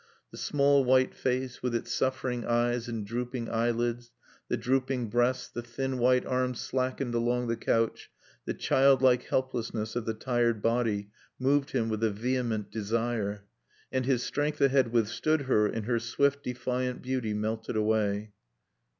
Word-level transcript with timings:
The 0.31 0.37
small 0.39 0.83
white 0.83 1.13
face 1.13 1.61
with 1.61 1.75
its 1.75 1.93
suffering 1.93 2.43
eyes 2.43 2.87
and 2.87 3.05
drooping 3.05 3.51
eyelids, 3.51 4.11
the 4.47 4.57
drooping 4.57 5.11
breasts, 5.11 5.47
the 5.47 5.61
thin 5.61 5.99
white 5.99 6.25
arms 6.25 6.59
slackened 6.59 7.13
along 7.13 7.47
the 7.49 7.55
couch, 7.55 8.09
the 8.45 8.55
childlike 8.55 9.21
helplessness 9.25 9.95
of 9.95 10.05
the 10.05 10.15
tired 10.15 10.59
body 10.59 11.11
moved 11.37 11.69
him 11.69 11.87
with 11.87 12.03
a 12.03 12.09
vehement 12.09 12.71
desire. 12.71 13.45
And 13.91 14.07
his 14.07 14.23
strength 14.23 14.57
that 14.57 14.71
had 14.71 14.91
withstood 14.91 15.41
her 15.41 15.67
in 15.67 15.83
her 15.83 15.99
swift, 15.99 16.41
defiant 16.41 17.03
beauty 17.03 17.35
melted 17.35 17.75
away. 17.75 18.33